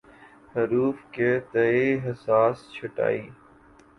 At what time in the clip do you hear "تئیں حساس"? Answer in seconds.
1.51-2.57